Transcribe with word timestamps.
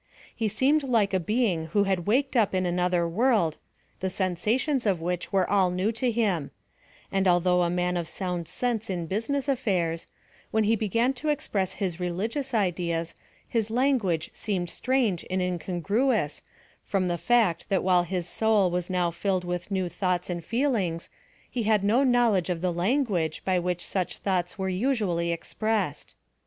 He 0.35 0.47
seemed 0.47 0.81
like 0.81 1.13
a 1.13 1.19
being 1.19 1.67
who 1.77 1.83
had 1.83 2.07
waked 2.07 2.35
up 2.35 2.55
in 2.55 2.65
another 2.65 3.07
world 3.07 3.57
the 3.99 4.09
sensations 4.09 4.87
of 4.87 4.99
which 4.99 5.31
were 5.31 5.47
all 5.47 5.69
new 5.69 5.91
to 5.91 6.09
him; 6.09 6.49
and 7.11 7.27
al 7.27 7.39
though 7.39 7.61
a 7.61 7.69
man 7.69 7.95
of 7.95 8.07
sound 8.07 8.47
sense 8.47 8.89
in 8.89 9.05
business 9.05 9.47
affairs, 9.47 10.07
when 10.49 10.63
he 10.63 10.75
began 10.75 11.13
to 11.13 11.29
express 11.29 11.73
his 11.73 11.99
religious 11.99 12.51
ideas, 12.55 13.13
his 13.47 13.69
language 13.69 14.31
seemed 14.33 14.71
strange 14.71 15.23
and 15.29 15.39
incongruous, 15.39 16.41
from 16.83 17.07
the 17.07 17.15
fact 17.19 17.69
that 17.69 17.83
while 17.83 18.01
his 18.01 18.27
soul 18.27 18.71
was 18.71 18.89
now 18.89 19.11
filled 19.11 19.45
witli 19.45 19.69
new 19.69 19.87
thoughts 19.87 20.31
and 20.31 20.43
feelings, 20.43 21.11
he 21.47 21.61
had 21.61 21.83
no 21.83 22.01
knowledge 22.03 22.49
of 22.49 22.61
the 22.61 22.73
language 22.73 23.45
by 23.45 23.59
which 23.59 23.85
such 23.85 24.23
thougiits 24.23 24.59
are 24.59 24.67
usually 24.67 25.31
ex 25.31 25.53
pressed. 25.53 26.15